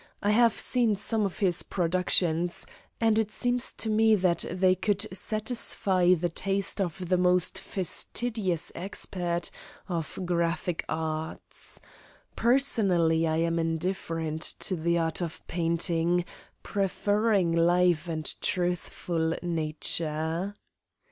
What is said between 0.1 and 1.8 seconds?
I have seen some of his